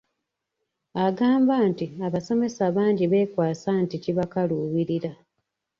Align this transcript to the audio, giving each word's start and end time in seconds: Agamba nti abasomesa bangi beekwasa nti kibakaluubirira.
Agamba 1.05 1.55
nti 1.69 1.85
abasomesa 2.05 2.63
bangi 2.75 3.05
beekwasa 3.11 3.69
nti 3.83 3.95
kibakaluubirira. 4.03 5.11